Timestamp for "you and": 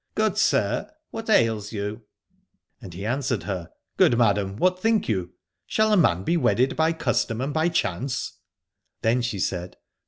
1.71-2.91